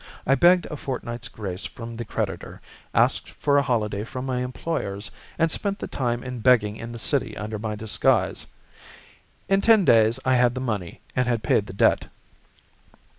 I 0.25 0.33
begged 0.33 0.65
a 0.65 0.77
fortnight's 0.77 1.27
grace 1.27 1.67
from 1.67 1.95
the 1.95 2.05
creditor, 2.05 2.59
asked 2.91 3.29
for 3.29 3.59
a 3.59 3.61
holiday 3.61 4.03
from 4.03 4.25
my 4.25 4.39
employers, 4.43 5.11
and 5.37 5.51
spent 5.51 5.77
the 5.77 5.85
time 5.85 6.23
in 6.23 6.39
begging 6.39 6.75
in 6.75 6.91
the 6.91 6.97
City 6.97 7.37
under 7.37 7.59
my 7.59 7.75
disguise. 7.75 8.47
In 9.47 9.61
ten 9.61 9.85
days 9.85 10.19
I 10.25 10.33
had 10.33 10.55
the 10.55 10.59
money 10.59 11.01
and 11.15 11.27
had 11.27 11.43
paid 11.43 11.67
the 11.67 11.73
debt. 11.73 12.05